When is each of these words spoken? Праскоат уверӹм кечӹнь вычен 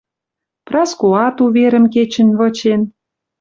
Праскоат 0.67 1.37
уверӹм 1.45 1.85
кечӹнь 1.93 2.33
вычен 2.39 2.81